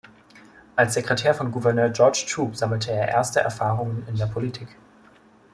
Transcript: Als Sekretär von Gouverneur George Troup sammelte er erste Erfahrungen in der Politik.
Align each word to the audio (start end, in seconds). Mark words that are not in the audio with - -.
Als 0.75 0.95
Sekretär 0.95 1.35
von 1.35 1.51
Gouverneur 1.51 1.89
George 1.91 2.25
Troup 2.27 2.55
sammelte 2.55 2.89
er 2.91 3.07
erste 3.07 3.39
Erfahrungen 3.41 4.03
in 4.07 4.15
der 4.15 4.25
Politik. 4.25 4.75